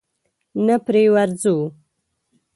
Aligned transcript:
نه 0.65 0.75
پرې 0.85 1.03
ورځو؟ 1.13 1.55